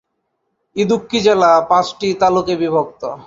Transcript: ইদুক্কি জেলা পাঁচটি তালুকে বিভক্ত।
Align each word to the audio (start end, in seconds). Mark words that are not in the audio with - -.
ইদুক্কি 0.75 1.19
জেলা 1.25 1.51
পাঁচটি 1.69 2.07
তালুকে 2.21 2.53
বিভক্ত। 2.61 3.01